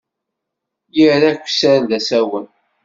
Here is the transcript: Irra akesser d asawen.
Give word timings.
Irra 1.03 1.29
akesser 1.31 1.77
d 1.89 1.91
asawen. 1.97 2.47